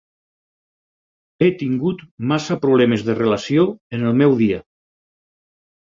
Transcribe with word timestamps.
He 1.43 1.49
tingut 1.59 2.01
massa 2.33 2.59
problemes 2.65 3.07
de 3.11 3.19
relació 3.23 3.71
en 3.99 4.09
el 4.11 4.21
meu 4.25 4.39
dia. 4.45 4.63